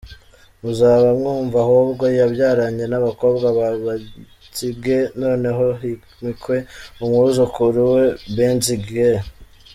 [0.61, 6.55] Muzaba mwunva ahubwo yabyaranye nabakobwa ba Benzinge noneho himikwe
[7.01, 8.03] umwuzukuru wa
[8.37, 9.05] benzinge